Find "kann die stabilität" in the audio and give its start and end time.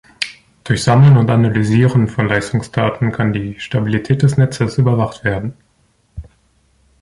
3.11-4.23